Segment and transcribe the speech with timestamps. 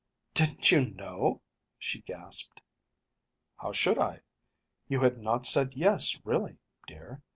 [0.33, 1.41] “Didn’t you know?‚ÄĚ
[1.77, 2.59] she gasped.
[3.57, 4.21] “How should I?
[4.87, 7.21] You had not said yes really, dear.